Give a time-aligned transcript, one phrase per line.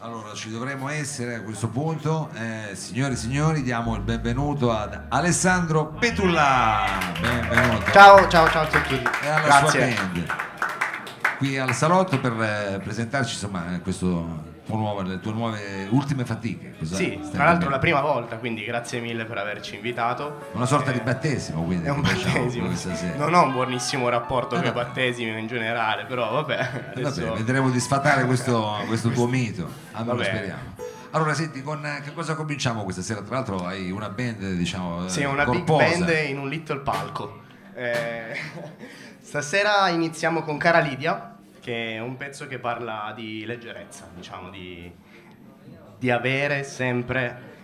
[0.00, 2.30] Allora, ci dovremmo essere a questo punto.
[2.34, 6.84] Eh, signori e signori, diamo il benvenuto ad Alessandro Petulla.
[7.20, 7.90] Benvenuto.
[7.90, 8.94] Ciao, ciao, ciao a tutti.
[8.94, 9.92] E alla Grazie.
[9.92, 10.26] sua band.
[11.38, 14.44] Qui al salotto per eh, presentarci insomma eh, questo
[14.76, 16.74] nuovo- le tue nuove ultime fatiche.
[16.78, 20.48] Cosa Sì, tra l'altro la prima volta, quindi grazie mille per averci invitato.
[20.52, 21.86] Una sorta Eh, di battesimo, quindi.
[21.86, 22.68] È un battesimo.
[23.16, 26.70] Non ho un buonissimo rapporto Eh, con i battesimi in generale, però vabbè.
[26.96, 27.24] Eh, Adesso...
[27.26, 29.68] vabbè, vedremo di sfatare questo, questo tuo mito.
[29.92, 30.28] Almeno Vabbè.
[30.28, 30.60] speriamo.
[31.12, 33.22] Allora, senti, con eh, che cosa cominciamo questa sera?
[33.22, 35.06] Tra l'altro hai una band, diciamo.
[35.06, 36.04] eh, Sì, una big corposa.
[36.04, 37.40] band in un little palco.
[37.74, 38.36] Eh,
[39.20, 41.34] stasera iniziamo con Cara Lidia,
[41.68, 44.90] che è un pezzo che parla di leggerezza, diciamo, di,
[45.98, 47.56] di avere sempre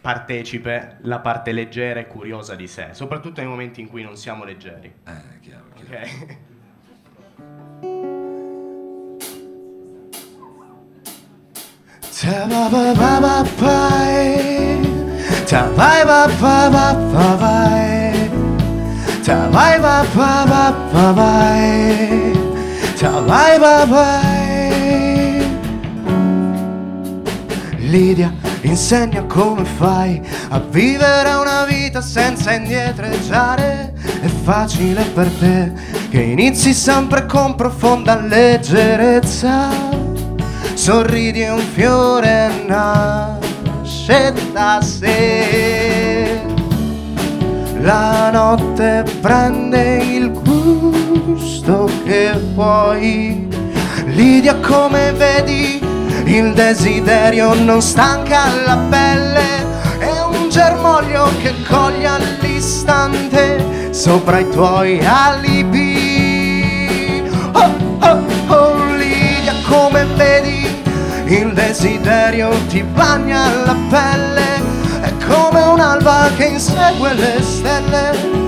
[0.00, 4.44] partecipe la parte leggera e curiosa di sé, soprattutto nei momenti in cui non siamo
[4.44, 4.94] leggeri.
[5.04, 6.44] Eh, chiaro, chiaro.
[23.06, 24.24] Ok?
[27.78, 28.32] Lidia,
[28.62, 33.94] insegna come fai a vivere una vita senza indietreggiare.
[34.20, 35.72] È facile per te
[36.10, 39.68] che inizi sempre con profonda leggerezza.
[40.74, 46.40] Sorridi un fiore nasce da sé.
[47.80, 50.32] La notte prende il
[51.36, 53.46] gusto che vuoi.
[54.06, 55.78] Lidia, come vedi,
[56.24, 59.64] il desiderio non stanca la pelle.
[59.98, 65.94] È un germoglio che coglie all'istante sopra i tuoi alibi.
[67.52, 70.66] Oh, oh, oh, Lidia, come vedi,
[71.26, 74.74] il desiderio ti bagna la pelle.
[75.00, 78.45] È come un'alba che insegue le stelle.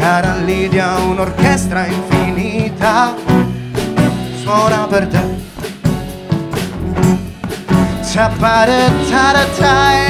[0.00, 3.14] Cara Lidia, un'orchestra infinita
[4.42, 5.38] suona per te.
[8.12, 10.00] Tapare-tara-tai,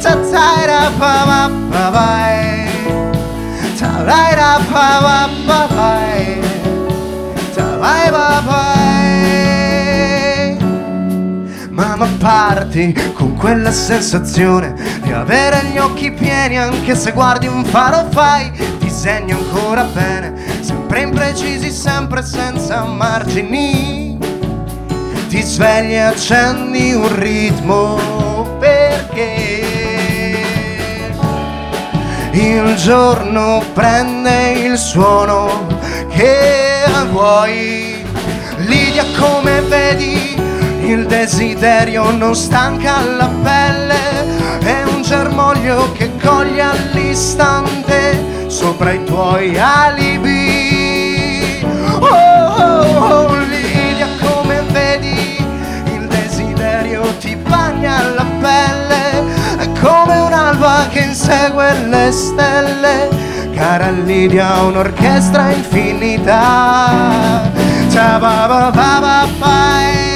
[0.00, 2.38] tatai-ra-pa-pa-pa-pai,
[3.78, 6.20] tarai-ra-pa-pa-pa-pai,
[7.54, 8.69] tarai-pa-pai.
[12.00, 14.72] Mamma parti con quella sensazione
[15.02, 21.02] di avere gli occhi pieni anche se guardi un faro fai disegni ancora bene sempre
[21.02, 24.16] imprecisi sempre senza margini
[25.28, 29.64] ti svegli e accendi un ritmo perché
[32.32, 35.66] il giorno prende il suono
[36.08, 36.70] che
[37.10, 38.04] vuoi.
[38.58, 40.49] Lidia come vedi,
[40.82, 49.58] il desiderio non stanca la pelle, è un germoglio che coglie all'istante sopra i tuoi
[49.58, 51.62] alibi.
[51.98, 55.36] Oh, oh, oh, Lidia come vedi,
[55.92, 63.08] il desiderio ti bagna la pelle, è come un'alba che insegue le stelle.
[63.54, 67.42] Cara Lidia, un'orchestra infinita.
[67.92, 70.04] Ta-ba-ba-ba-ba-bai.
[70.04, 70.09] Na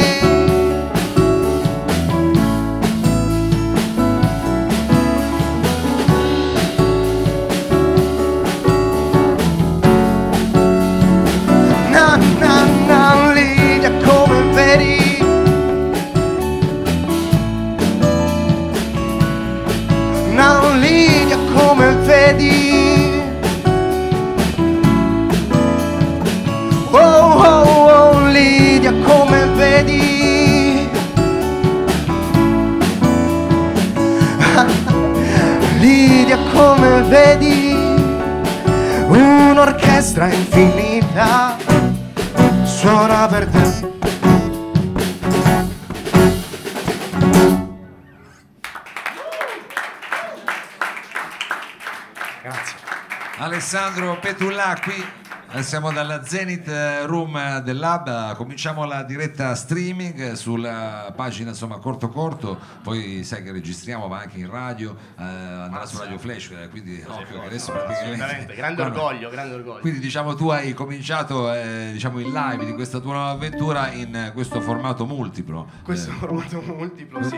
[53.94, 54.92] Alessandro Petulla qui.
[54.92, 55.23] eh,
[55.60, 61.78] Siamo dalla Zenith eh, Room del Lab, eh, cominciamo la diretta streaming sulla pagina insomma
[61.78, 66.50] Corto Corto, poi sai che registriamo ma anche in radio, eh, andrà su Radio Flash,
[66.50, 68.54] eh, quindi occhio che adesso praticamente...
[68.54, 69.80] Grande Guarda, orgoglio, grande orgoglio.
[69.80, 74.32] Quindi diciamo tu hai cominciato eh, diciamo, il live di questa tua nuova avventura in
[74.34, 75.68] questo formato multiplo.
[75.82, 77.36] Questo Eh, formato multiplo, sì.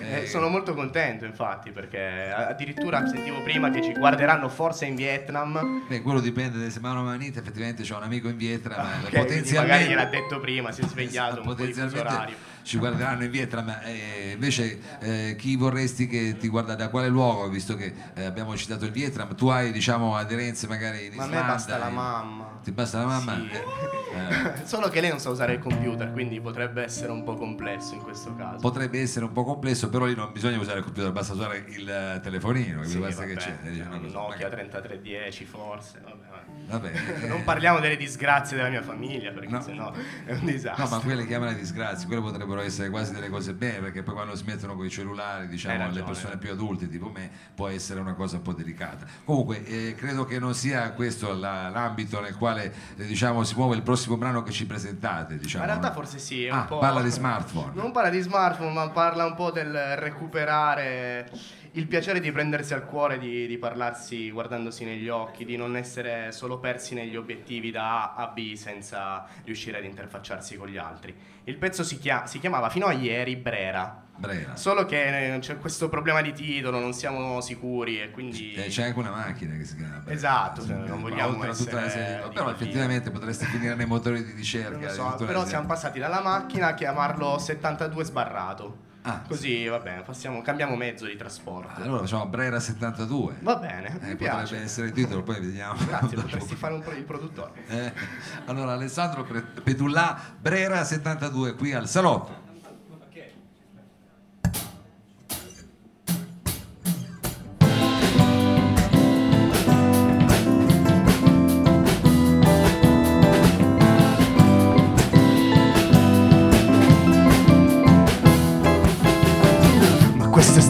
[0.00, 5.84] Eh, sono molto contento, infatti, perché addirittura sentivo prima che ci guarderanno forse in Vietnam.
[5.88, 8.98] beh, quello dipende se Mano Manita effettivamente c'è un amico in Vietnam, Ah, ma ok,
[9.08, 12.36] quindi potenzialmente magari gliel'ha detto prima, si è svegliato un po' di fuso potenzialmente orario.
[12.62, 13.78] ci guarderanno in Vietnam.
[13.84, 18.56] Eh, invece, eh, chi vorresti che ti guarda da quale luogo, visto che eh, abbiamo
[18.56, 21.46] citato il Vietnam, tu hai diciamo aderenze magari in Ma a Islanda?
[21.46, 22.60] me basta la mamma.
[22.64, 23.34] Ti basta la mamma?
[23.34, 24.05] Sì.
[24.16, 27.94] Eh, Solo che lei non sa usare il computer, quindi potrebbe essere un po' complesso
[27.94, 28.58] in questo caso.
[28.60, 31.88] potrebbe essere un po' complesso, però lì non bisogna usare il computer, basta usare il
[31.88, 33.56] eh, telefonino, Sì, basta vabbè, che c'è.
[33.90, 34.08] un.
[34.12, 36.00] Nokia 3310 forse.
[36.02, 36.24] Vabbè,
[36.68, 36.90] vabbè.
[37.26, 39.60] Eh, Non parliamo delle disgrazie della mia famiglia, perché No.
[39.60, 39.92] sennò
[40.24, 40.84] è un disastro.
[40.84, 44.34] No, ma quelle chiamano disgrazie, quelle potrebbero essere quasi delle cose bene, perché poi quando
[44.36, 46.04] si mettono con i cellulari, diciamo, ragione.
[46.04, 49.06] persone più adulte, tipo me, può essere una cosa un po' delicata.
[49.24, 53.76] Comunque, eh, credo che non sia questo la- l'ambito nel quale eh, diciamo, si muove
[53.76, 55.36] il prossimo brano che ci presentate.
[55.36, 57.72] Diciamo, in realtà forse sì, Ah, parla di smartphone.
[57.74, 61.28] Non parla di smartphone, ma parla un po' del recuperare
[61.72, 66.32] il piacere di prendersi al cuore, di, di parlarsi guardandosi negli occhi, di non essere
[66.32, 71.14] solo persi negli obiettivi da A a B senza riuscire ad interfacciarsi con gli altri.
[71.44, 74.04] Il pezzo si, chia- si chiamava fino a ieri Brera.
[74.18, 74.56] Brera.
[74.56, 78.54] Solo che eh, c'è questo problema di titolo, non siamo sicuri e quindi...
[78.54, 79.98] Eh, c'è anche una macchina che si chiama.
[79.98, 80.12] Brera.
[80.16, 84.88] Esatto, Sì, non ma vogliamo essere di- Però effettivamente potresti finire nei motori di ricerca.
[84.90, 88.84] So, però siamo passati dalla macchina a chiamarlo 72 sbarrato.
[89.08, 91.80] Ah, Così va bene, passiamo- cambiamo mezzo di trasporto.
[91.80, 93.36] Allora facciamo Brera 72.
[93.40, 94.60] Va bene, Eh, potrebbe piace.
[94.62, 95.78] essere il titolo, poi vediamo.
[95.86, 97.52] Grazie, potresti fare un po' il produttore.
[97.68, 97.92] Eh,
[98.46, 99.24] allora Alessandro
[99.62, 102.42] Pedullà Brera 72 qui al salotto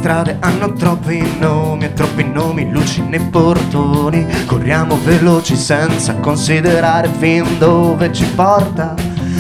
[0.07, 4.25] strade hanno troppi nomi e troppi nomi, luci nei portoni.
[4.47, 8.95] Corriamo veloci senza considerare fin dove ci porta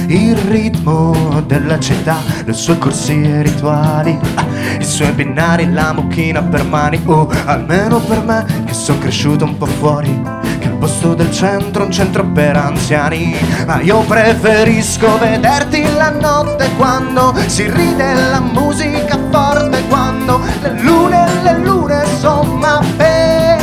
[0.08, 4.46] il ritmo della città, le sue corsie rituali, ah,
[4.80, 7.00] i suoi binari, la mucchina per mani.
[7.04, 10.35] Oh, almeno per me che sono cresciuto un po' fuori.
[10.78, 13.34] Posto del centro un centro per anziani.
[13.66, 21.26] Ma io preferisco vederti la notte quando si ride la musica forte, quando le lune
[21.42, 23.58] le lune sono mappe.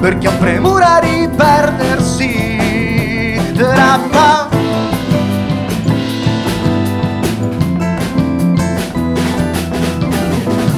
[0.00, 2.56] Perché ho premura di perdersi.
[3.52, 4.55] Drappa.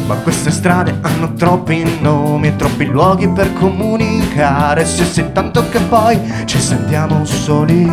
[0.08, 4.86] Ma queste strade hanno troppi nomi e troppi luoghi per comunicare.
[4.86, 7.86] Sì, sì, tanto che poi ci sentiamo soli,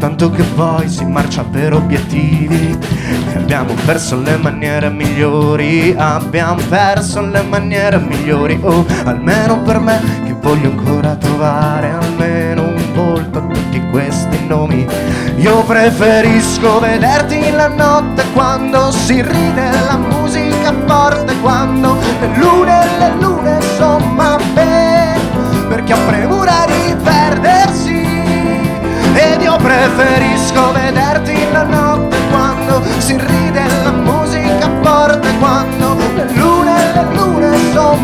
[0.00, 2.76] tanto che poi si marcia per obiettivi.
[3.36, 8.58] Abbiamo perso le maniere migliori, abbiamo perso le maniere migliori.
[8.60, 14.84] Oh, almeno per me che voglio ancora trovare almeno un volto a tutti questi nomi.
[15.36, 20.41] Io preferisco vederti la notte quando si ride la musica
[20.86, 25.18] forte, quando le lune e le lune sono mappe,
[25.68, 28.00] perché ho premura di perdersi.
[29.14, 36.74] Ed io preferisco vederti la notte quando si ride la musica forte, quando le lune
[36.76, 37.96] e le lune sono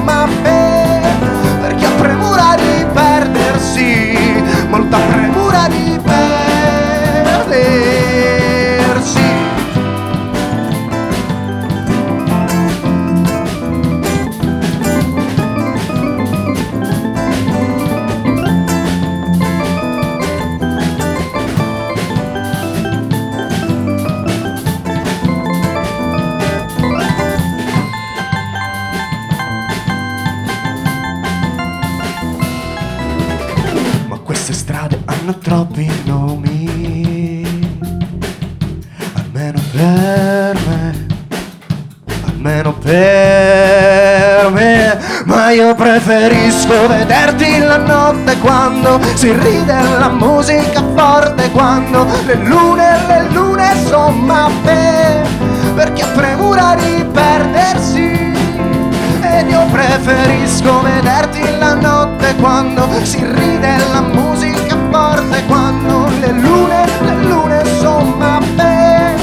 [46.87, 51.51] vederti la notte quando si ride la musica forte.
[51.51, 55.27] Quando le lune le lune sono mappe.
[55.75, 58.37] Perché ho premura di perdersi.
[59.21, 66.87] Ed io preferisco vederti la notte quando si ride la musica forte, quando le lune,
[67.01, 69.15] le lune sono mappe,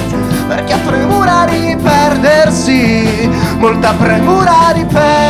[0.48, 5.25] perché ha premura di perdersi, molta premura di perdersi.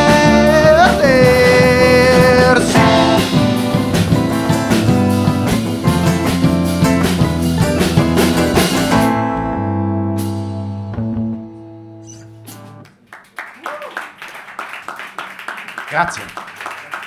[15.95, 16.23] Grazie.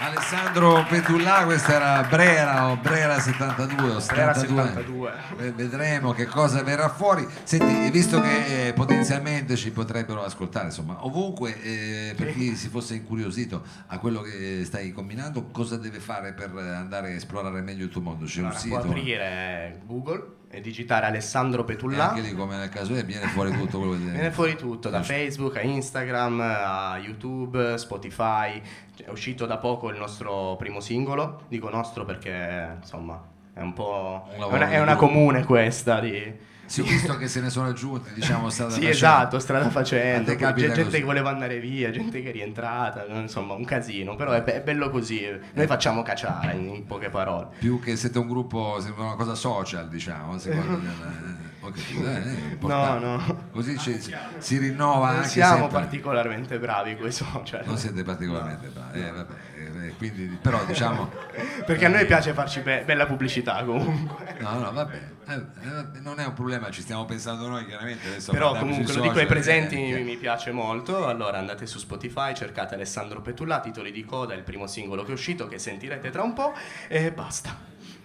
[0.01, 4.15] Alessandro Petullà, questa era Brera o Brera 72 o 72.
[4.15, 5.13] Brera 72.
[5.41, 7.29] Eh, Vedremo che cosa verrà fuori.
[7.43, 12.95] Senti, visto che eh, potenzialmente ci potrebbero ascoltare, insomma, ovunque, eh, per chi si fosse
[12.95, 17.91] incuriosito a quello che stai combinando, cosa deve fare per andare a esplorare meglio il
[17.91, 18.25] tuo mondo?
[18.25, 18.77] C'è Allora, un sito?
[18.79, 22.11] aprire Google e digitare Alessandro E Petullà.
[22.11, 25.57] anche lì, come nel caso viene fuori tutto quello che Viene fuori tutto, da Facebook
[25.57, 28.61] a Instagram a YouTube, Spotify.
[28.97, 34.29] È uscito da poco il nostro primo singolo, dico nostro perché insomma è un po'...
[34.37, 36.47] Un è una, è una comune questa di...
[36.69, 38.95] Sì, ho visto che se ne sono aggiunti, diciamo, strada Sì, facendo.
[38.95, 40.99] esatto, strada facendo, gente così.
[40.99, 44.61] che voleva andare via, gente che è rientrata, insomma un casino, però è, be- è
[44.61, 47.47] bello così, noi facciamo cacciare in, in poche parole.
[47.59, 50.37] Più che siete un gruppo, sembra una cosa social, diciamo.
[50.39, 52.57] secondo me, eh, capito, eh.
[52.69, 53.43] No, no.
[53.51, 55.79] Così ci- si, si rinnova Non anche siamo sempre.
[55.81, 57.63] particolarmente bravi coi social.
[57.65, 59.58] Non siete particolarmente bravi, eh, vabbè, eh,
[59.97, 61.11] quindi, però diciamo...
[61.65, 64.37] Perché a noi piace farci be- bella pubblicità comunque.
[64.41, 68.09] No, no, vabbè, eh, eh, non è un problema, ci stiamo pensando noi chiaramente.
[68.09, 71.07] Adesso Però comunque lo dico ai social, presenti, eh, mi, mi piace molto.
[71.07, 75.15] Allora andate su Spotify, cercate Alessandro Petullà, titoli di coda, il primo singolo che è
[75.15, 76.55] uscito, che sentirete tra un po'
[76.89, 77.57] e basta.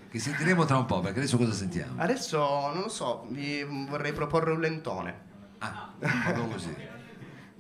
[0.10, 1.94] Che sentiremo tra un po', perché adesso cosa sentiamo?
[2.02, 5.32] Adesso non lo so, vi vorrei proporre un lentone.
[5.60, 6.93] Ah, proprio così.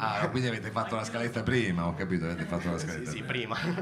[0.04, 3.22] Ah, quindi avete fatto la scaletta prima, ho capito, avete fatto la Sì, scaletta sì,
[3.24, 3.56] prima.
[3.56, 3.82] prima.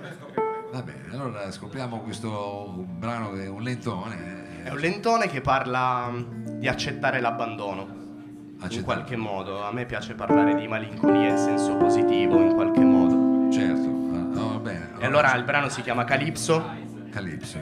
[0.72, 4.64] Va bene, allora scopriamo questo brano che è un lentone.
[4.64, 7.82] È un lentone che parla mm, di accettare l'abbandono.
[7.82, 8.84] In Accettare.
[8.84, 13.52] qualche modo, a me piace parlare di malinconia in senso positivo, in qualche modo.
[13.52, 14.90] Certo, ah, va bene.
[15.00, 16.64] E allora il brano si chiama Calypso.
[17.10, 17.60] Calipso.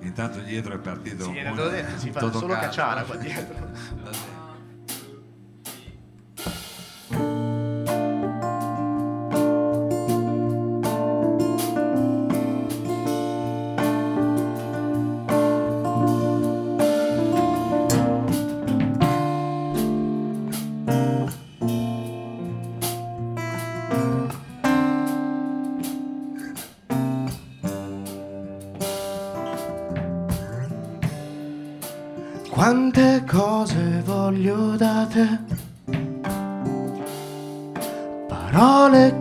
[0.00, 4.34] Intanto dietro è partito Sì, un detto, si fa solo cacciara qua dietro.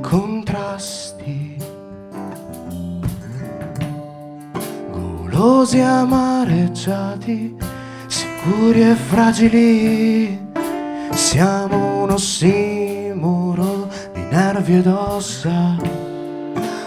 [0.02, 1.58] contrasti,
[4.92, 7.56] golosi amareggiati,
[8.08, 10.48] sicuri e fragili,
[11.12, 15.76] siamo un ossimoro di nervi ed ossa,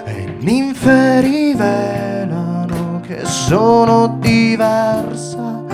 [0.04, 5.64] e ninfe rivelano che sono diversa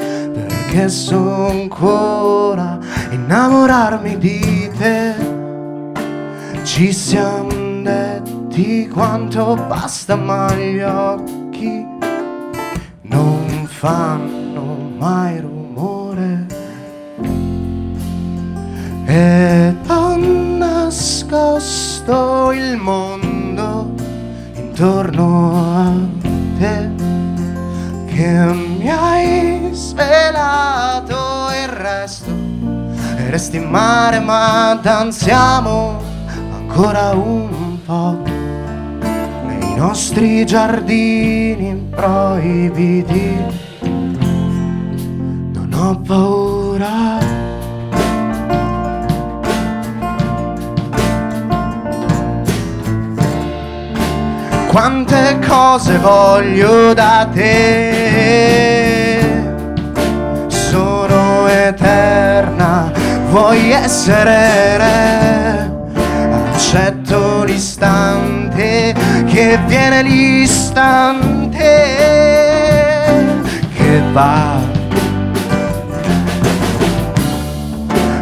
[0.75, 2.79] perché so ancora
[3.11, 5.14] innamorarmi di te.
[6.75, 11.87] Ci siamo detti quanto basta, ma gli occhi
[13.03, 16.47] non fanno mai rumore.
[19.05, 20.17] Ed ho
[20.57, 23.95] nascosto il mondo
[24.57, 25.93] intorno a
[26.59, 26.91] te
[28.13, 32.33] che mi hai svelato il resto
[33.17, 36.14] e resti in mare ma danziamo
[36.75, 38.19] ancora un po'
[39.47, 43.37] nei nostri giardini proibiti
[45.53, 47.19] non ho paura
[54.67, 58.03] quante cose voglio da te.
[60.49, 62.91] Sono eterna,
[63.31, 65.74] vuoi essere re?
[66.75, 68.93] Accetto l'istante
[69.27, 71.57] che viene l'istante
[73.77, 74.59] che va.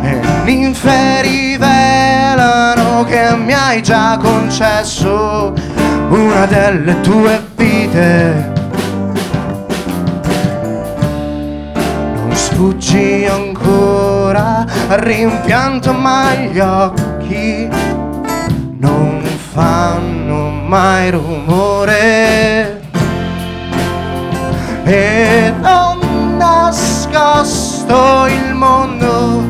[0.03, 5.55] E ninfe rivelano che mi hai già concesso
[6.11, 8.53] una delle tue vite.
[11.73, 17.92] Non sfuggi ancora rimpianto, ma gli occhi
[18.83, 19.23] non
[19.53, 22.81] fanno mai rumore.
[24.85, 25.97] E ho
[26.37, 29.43] nascosto il mondo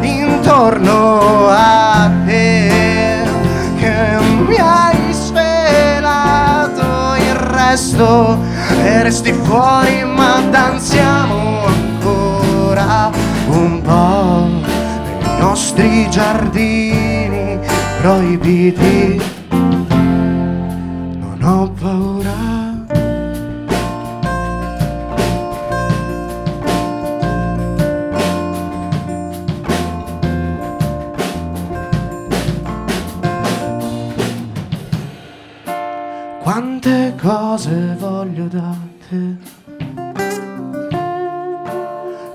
[0.00, 3.22] intorno a te
[3.78, 8.36] che mi hai svelato il resto
[8.82, 13.10] e resti fuori ma danziamo ancora
[13.46, 14.48] un po'
[15.04, 17.60] nei nostri giardini
[18.04, 19.18] proibiti,
[19.48, 22.32] non ho paura.
[36.42, 38.76] Quante cose voglio da
[39.08, 39.36] te,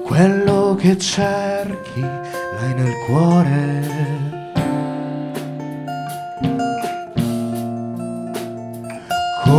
[0.04, 4.29] quello che cerchi l'hai nel cuore.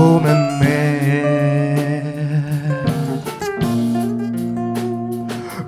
[0.00, 0.70] Come me.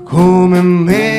[0.07, 1.12] Come me.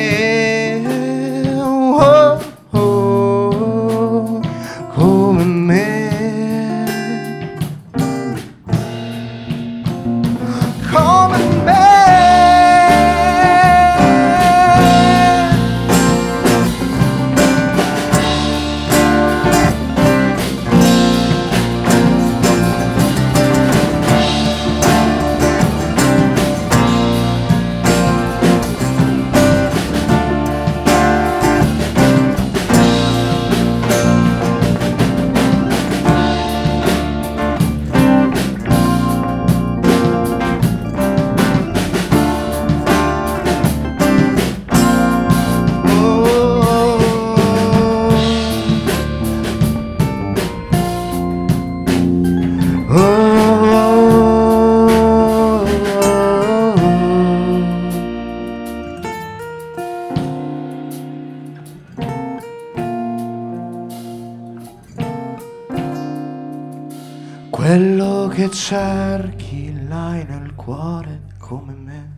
[68.66, 72.12] Cerchi l'hai nel cuore come me.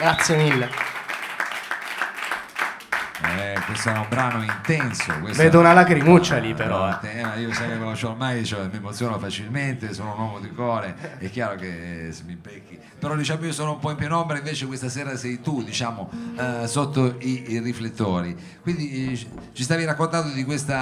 [0.00, 0.77] Grazie mille.
[3.68, 5.12] Questo è un brano intenso.
[5.34, 6.88] Vedo una lacrimuccia lì però.
[7.02, 7.40] eh.
[7.40, 11.28] Io sai che conosco ormai, cioè, mi emoziono facilmente, sono un uomo di cuore, è
[11.28, 12.78] chiaro che eh, mi becchi.
[12.98, 16.66] Però diciamo io sono un po' in penombra, invece questa sera sei tu, diciamo, eh,
[16.66, 18.34] sotto i, i riflettori.
[18.62, 19.16] Quindi eh,
[19.52, 20.74] ci stavi raccontando di questo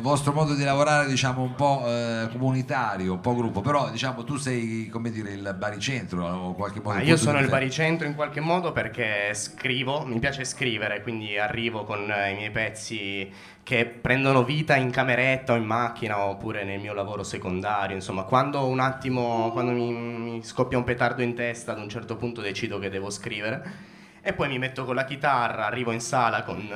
[0.00, 4.36] vostro modo di lavorare, diciamo, un po' eh, comunitario, un po' gruppo, però diciamo tu
[4.36, 6.94] sei, come dire, il baricentro o qualche modo.
[6.94, 11.36] Ma il io sono il baricentro in qualche modo perché scrivo, mi piace scrivere, quindi
[11.36, 13.30] arrivo con i miei pezzi
[13.62, 18.66] che prendono vita in cameretta o in macchina oppure nel mio lavoro secondario, insomma, quando
[18.66, 22.78] un attimo, quando mi, mi scoppia un petardo in testa, ad un certo punto decido
[22.78, 23.90] che devo scrivere.
[24.24, 26.58] E poi mi metto con la chitarra, arrivo in sala con...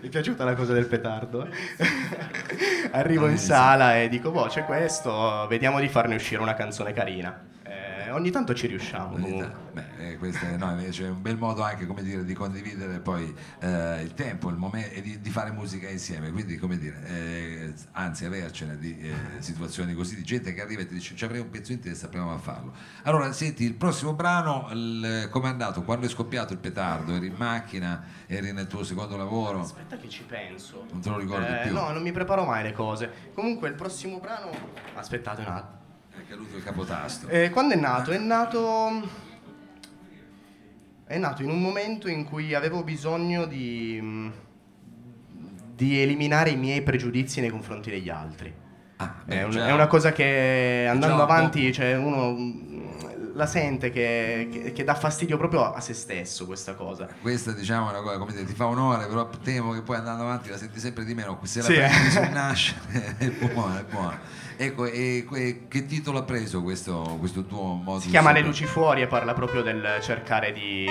[0.00, 1.48] mi è piaciuta la cosa del petardo?
[2.92, 7.49] arrivo in sala e dico, boh, c'è questo, vediamo di farne uscire una canzone carina.
[8.10, 9.52] Eh, ogni tanto ci riusciamo comunque.
[9.72, 12.98] Beh, eh, questo è, no, invece è un bel modo anche come dire, di condividere
[12.98, 16.32] poi eh, il tempo, il momento e di, di fare musica insieme.
[16.32, 20.86] Quindi, come dire, eh, anzi, avercene di eh, situazioni così, di gente che arriva e
[20.86, 22.72] ti dice: Ci avrei un pezzo in testa, proviamo a farlo.
[23.04, 25.82] Allora, senti, il prossimo brano, il- com'è andato?
[25.82, 27.14] Quando è scoppiato il petardo?
[27.14, 28.02] Eri in macchina?
[28.26, 29.60] Eri nel tuo secondo lavoro?
[29.60, 30.84] Aspetta che ci penso.
[30.90, 31.72] Non te lo ricordi Eh, più?
[31.74, 33.08] No, non mi preparo mai le cose.
[33.34, 34.50] Comunque il prossimo brano...
[34.94, 35.78] Aspettate un attimo.
[36.12, 37.28] È caduto il capotasto.
[37.28, 38.10] Eh, quando è nato?
[38.10, 39.18] È nato...
[41.04, 44.30] È nato in un momento in cui avevo bisogno di...
[45.74, 48.52] di eliminare i miei pregiudizi nei confronti degli altri.
[48.96, 52.88] Ah, È, beh, un- già- è una cosa che andando un avanti, cioè uno mm,
[53.34, 57.08] la sente che, che- che dà fastidio proprio a se stesso questa cosa.
[57.22, 60.22] Questa diciamo è una cosa come dire, ti fa onore, però temo che poi andando
[60.24, 61.38] avanti la senti sempre di meno.
[61.44, 62.10] Se la Sì, prendi eh.
[62.10, 64.20] sul nascere è buona, è buona.
[64.62, 68.00] Ecco, e que- che titolo ha preso questo, questo tuo modo?
[68.00, 70.86] Si chiama Le luci fuori e parla proprio del cercare di,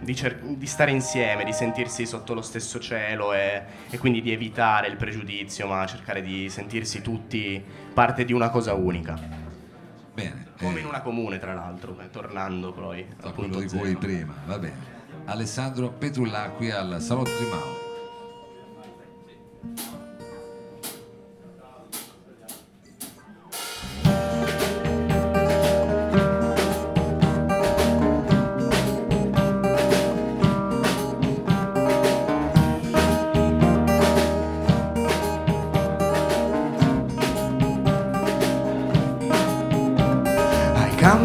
[0.00, 4.32] di cer- di stare insieme, di sentirsi sotto lo stesso cielo e, e quindi di
[4.32, 7.62] evitare il pregiudizio, ma cercare di sentirsi tutti
[7.94, 9.16] parte di una cosa unica.
[10.12, 13.94] Bene, Come eh, in una comune, tra l'altro, eh, tornando poi a quello di cui
[13.94, 14.98] prima, va bene.
[15.26, 17.79] Alessandro Petrulla qui al Salotto di Mao.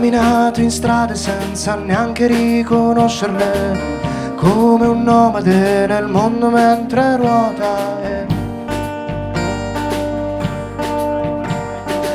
[0.10, 8.02] Camminato in strade senza neanche riconoscerle, come un nomade nel mondo mentre ruota.
[8.04, 8.26] E,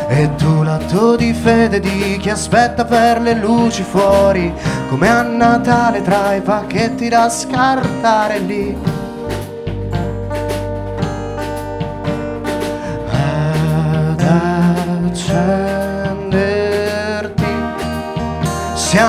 [0.08, 4.52] e tu l'atto di fede di chi aspetta per le luci fuori,
[4.88, 8.89] come a Natale tra i pacchetti da scartare lì.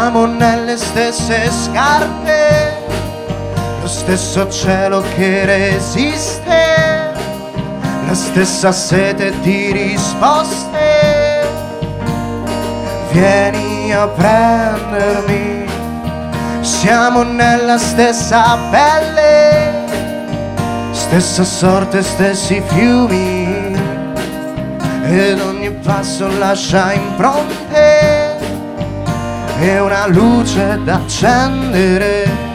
[0.02, 2.74] Siamo nelle stesse scarpe,
[3.82, 7.14] lo stesso cielo che resiste,
[8.08, 11.48] la stessa sete di risposte.
[13.12, 15.70] Vieni a prendermi,
[16.62, 19.86] siamo nella stessa pelle,
[20.94, 23.80] stessa sorte, stessi fiumi,
[25.04, 28.11] ed ogni passo lascia impronte
[29.62, 32.50] e una luce da accendere.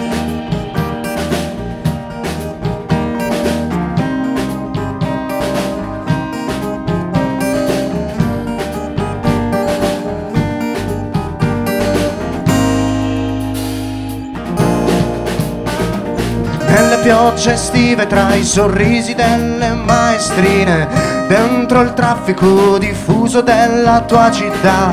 [17.03, 20.89] Piogge estive tra i sorrisi delle maestrine,
[21.29, 24.93] dentro il traffico diffuso della tua città,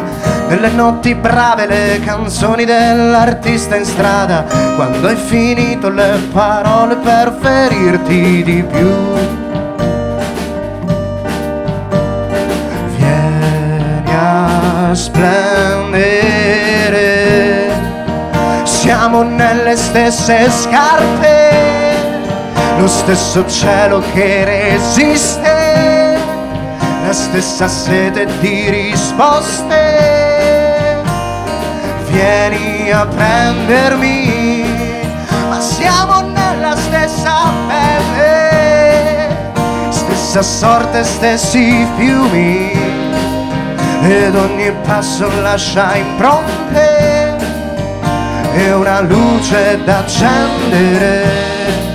[0.54, 8.44] nelle notti brave le canzoni dell'artista in strada, quando hai finito le parole per ferirti
[8.44, 8.92] di più.
[12.96, 16.12] Vieni a splendere,
[18.64, 21.50] siamo nelle stesse scarpe,
[22.78, 26.16] lo stesso cielo che resiste,
[27.08, 30.23] la stessa sete di risposte.
[32.14, 34.64] Vieni a prendermi,
[35.50, 39.36] ma siamo nella stessa pelle,
[39.90, 42.72] stessa sorte, stessi fiumi,
[44.04, 47.36] ed ogni passo lascia impronte
[48.54, 51.93] e una luce da accendere.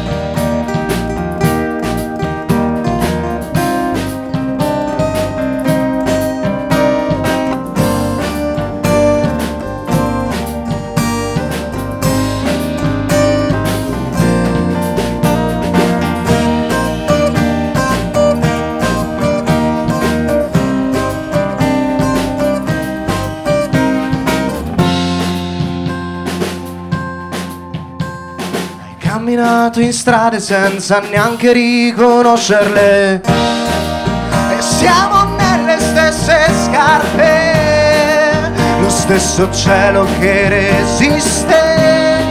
[29.79, 40.49] Camminato in strade senza neanche riconoscerle e siamo nelle stesse scarpe, lo stesso cielo che
[40.49, 42.25] resiste,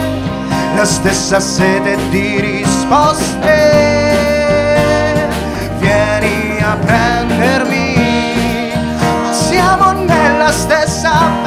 [0.76, 3.86] la stessa sete di risposte.
[5.80, 7.96] Vieni a prendermi,
[9.32, 11.47] siamo nella stessa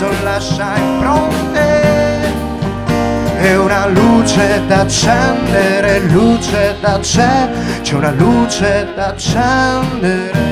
[0.00, 1.58] passo lascia impronte
[3.38, 10.49] e una luce da accendere, luce da accendere, c'è una luce da accendere.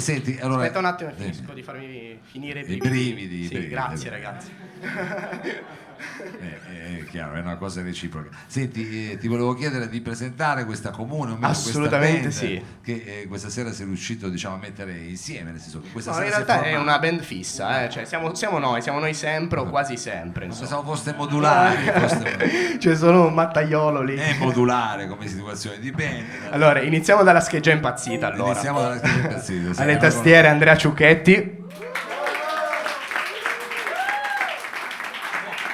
[0.00, 2.88] Senti, allora, Aspetta un attimo, eh, finisco di farmi finire i I brividi.
[2.88, 3.70] brividi, i Sì, brividi.
[3.70, 4.50] grazie ragazzi.
[4.80, 8.28] Eh, è chiaro, è una cosa reciproca.
[8.46, 12.64] Senti, eh, ti volevo chiedere di presentare questa comune, o meglio, Assolutamente questa band sì.
[12.82, 16.28] che eh, questa sera sei riuscito diciamo, a mettere insieme, nel senso questa No, sera
[16.28, 19.14] in è realtà è formata- una band fissa, eh, cioè siamo, siamo noi, siamo noi
[19.14, 20.46] sempre o quasi sempre.
[20.46, 20.68] Non Insomma.
[20.68, 22.76] pensavo foste modulari, foste...
[22.80, 24.16] C'è solo un mattaiolo lì.
[24.16, 26.48] è modulare come situazione, dipende.
[26.50, 28.52] Allora, iniziamo dalla scheggia impazzita allora.
[28.52, 29.82] Iniziamo dalla scheda impazzita.
[29.82, 31.59] Alle tastiere Andrea Ciucchetti.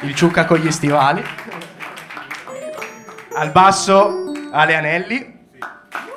[0.00, 1.24] Il Ciucca con gli stivali.
[3.35, 5.35] Al basso Ale Anelli.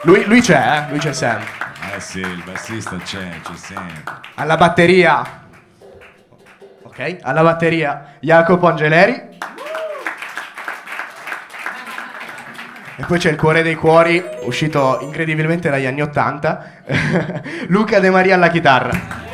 [0.03, 0.89] Lui, lui c'è, eh?
[0.89, 1.47] lui c'è sempre.
[1.95, 4.03] Eh sì, il bassista c'è, c'è sempre.
[4.35, 5.47] Alla batteria.
[6.83, 9.27] Ok, alla batteria Jacopo Angeleri.
[12.95, 16.71] E poi c'è il cuore dei cuori, uscito incredibilmente dagli anni Ottanta.
[17.67, 19.28] Luca De Maria alla chitarra.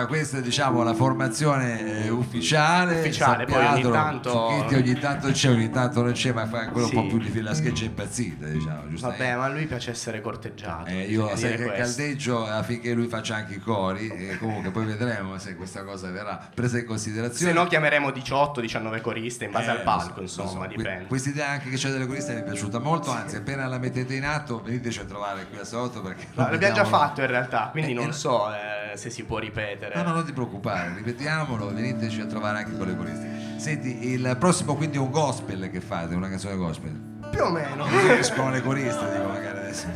[0.00, 3.00] Allora, questa è diciamo la formazione eh, ufficiale.
[3.00, 6.86] Ufficiale, poi ogni tanto- Zucchetti ogni tanto c'è, ogni tanto non c'è, ma fa ancora
[6.86, 6.94] Sì.
[6.96, 8.82] un po' più di la scheggia impazzita, diciamo.
[8.88, 10.86] Vabbè, ma a lui piace essere corteggiato.
[10.86, 15.36] Eh, io sai che caldeggio affinché lui faccia anche i cori e comunque poi vedremo
[15.38, 17.52] se questa cosa verrà presa in considerazione.
[17.52, 20.68] Se no chiameremo 18-19 coriste in base Eh, al palco, so, insomma, so.
[20.68, 20.98] dipende.
[21.00, 23.78] Que- Questa idea anche che c'è delle coriste mi è piaciuta molto, anzi appena la
[23.78, 26.26] mettete in atto veniteci a trovare qui a sotto perché...
[26.34, 29.38] No, l'abbiamo già fatto in realtà, quindi Eh, non eh, so eh, se si può
[29.38, 29.94] ripetere.
[29.94, 33.58] No, no, non ti preoccupare, ripetiamolo, veniteci a trovare anche con le coriste.
[33.58, 37.08] Senti, il prossimo quindi è un gospel che fate, una canzone gospel.
[37.30, 37.86] Più o meno.
[38.18, 39.86] Escono le coriste, dico magari adesso.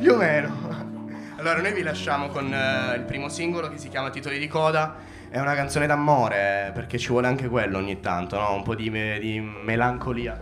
[0.00, 0.88] Più o meno.
[1.36, 4.96] Allora, noi vi lasciamo con eh, il primo singolo che si chiama Titoli di coda.
[5.30, 8.52] È una canzone d'amore, perché ci vuole anche quello ogni tanto, no?
[8.52, 10.38] Un po' di, me- di melancolia.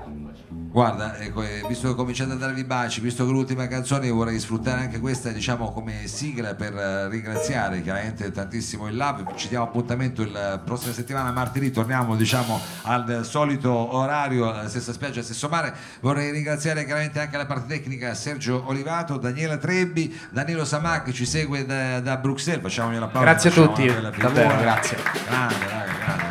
[0.71, 4.83] Guarda, ecco, eh, visto che cominciate a darvi baci, visto che l'ultima canzone vorrei sfruttare
[4.83, 10.21] anche questa diciamo come sigla per eh, ringraziare chiaramente tantissimo il Lab, ci diamo appuntamento
[10.21, 16.31] il prossima settimana, martedì torniamo diciamo al solito orario, alla stessa spiaggia, stesso mare, vorrei
[16.31, 21.65] ringraziare chiaramente anche la parte tecnica Sergio Olivato, Daniela Trebbi, Danilo Samà che ci segue
[21.65, 23.27] da, da Bruxelles, facciamogli l'applauso.
[23.27, 24.99] Grazie a tutti, davvero, grazie.
[25.27, 26.28] Grande, raga, grande.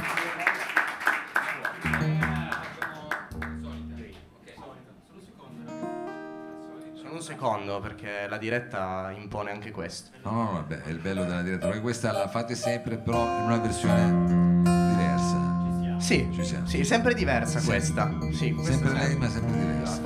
[7.48, 10.10] Secondo, perché la diretta impone anche questo.
[10.24, 13.24] No, no, no, vabbè, è il bello della diretta, perché questa la fate sempre però
[13.38, 16.00] in una versione diversa.
[16.00, 16.68] Sì, Ci siamo.
[16.68, 17.66] sì, sempre diversa Sì.
[17.66, 18.10] questa.
[18.32, 19.08] Sì, questa Sempre sempre.
[19.08, 20.02] lei, ma sempre diversa.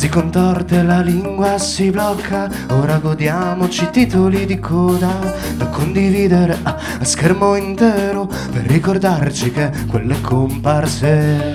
[0.00, 5.12] Frasi contorte, la lingua si blocca, ora godiamoci titoli di coda
[5.56, 11.54] da condividere a, a schermo intero per ricordarci che quelle comparse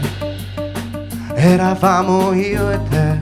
[1.34, 3.20] eravamo io e te.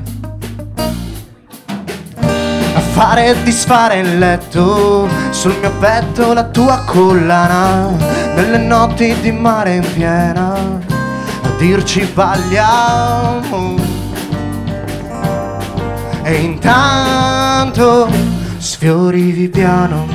[2.76, 7.88] A fare e disfare in letto, sul mio petto la tua collana,
[8.36, 13.83] nelle notti di mare in piena, a dirci balliamo.
[16.26, 18.10] E intanto
[18.58, 20.08] sfiorivi piano,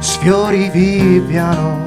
[0.00, 1.82] sfiorivi piano.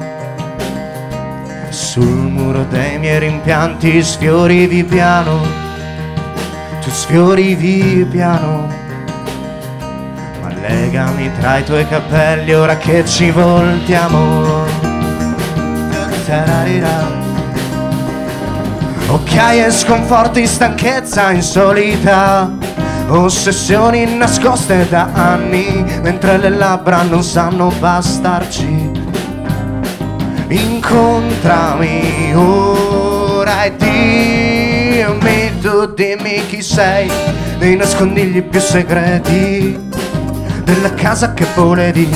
[1.68, 5.40] Sul muro dei miei rimpianti sfiorivi piano,
[6.82, 8.66] tu sfiorivi piano.
[10.42, 14.64] Ma legami tra i tuoi capelli ora che ci voltiamo.
[16.26, 17.18] Tararira.
[19.06, 22.50] Occhiaie, sconforti, stanchezza insolita,
[23.18, 28.90] ossessioni nascoste da anni, mentre le labbra non sanno bastarci.
[30.48, 37.10] Incontrami ora e dimmi, tu dimmi chi sei,
[37.58, 39.78] nei nascondigli più segreti
[40.64, 42.08] della casa che volevi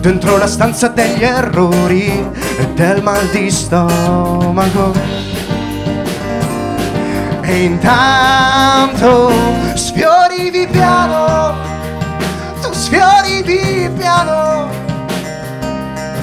[0.00, 5.37] dentro la stanza degli errori e del mal di stomaco.
[7.50, 9.32] E intanto
[9.74, 11.56] sfiorivi piano,
[12.60, 14.68] tu sfiorivi piano,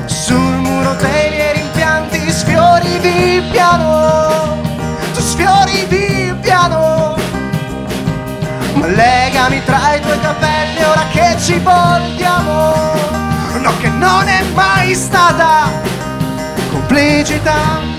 [0.05, 4.61] sul muro dei miei rimpianti sfiorivi piano,
[5.15, 7.15] tu sfiorivi piano.
[8.75, 12.93] Ma legami tra i tuoi capelli ora che ci voltiamo.
[13.61, 15.71] No che non è mai stata
[16.69, 17.94] complicità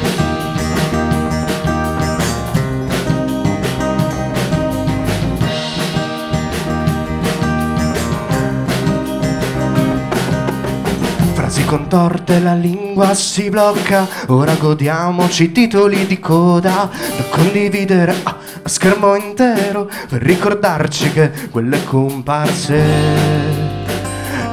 [11.67, 19.15] contorte, la lingua si blocca, ora godiamoci titoli di coda da condividere a, a schermo
[19.17, 22.83] intero per ricordarci che quelle comparse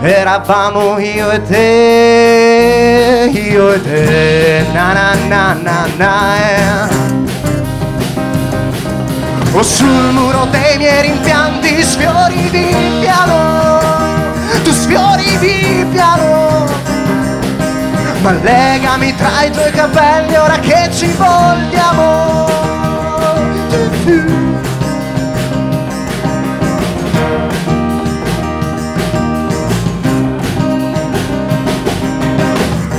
[0.01, 6.37] eravamo io e te, io e te, na na na na na.
[6.37, 7.11] eh.
[9.55, 13.79] O sul muro dei miei rimpianti sfiorivi piano,
[14.63, 16.32] tu sfiorivi piano.
[18.23, 22.45] Ma legami tra i tuoi capelli ora che ci voltiamo.
[23.69, 24.41] Tu, tu.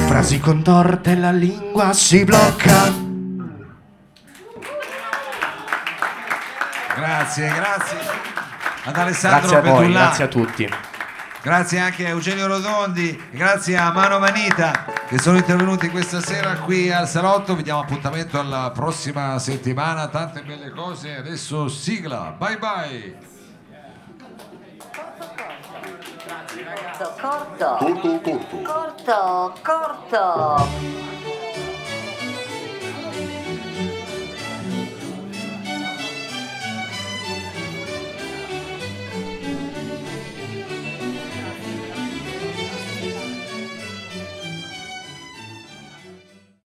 [0.07, 2.93] Frasi contorte, la lingua si blocca.
[6.97, 7.97] Grazie, grazie.
[8.85, 10.01] Ad Alessandro Grazie a voi, Petullà.
[10.01, 10.69] grazie a tutti.
[11.45, 16.91] Grazie anche a Eugenio Rodondi, grazie a Mano Manita che sono intervenuti questa sera qui
[16.91, 17.55] al salotto.
[17.55, 21.17] Vi diamo appuntamento alla prossima settimana, tante belle cose.
[21.17, 23.17] Adesso sigla, bye bye.
[26.91, 27.77] Corto, corto.
[27.79, 28.63] Corto, corto.
[28.63, 31.34] Corto, corto.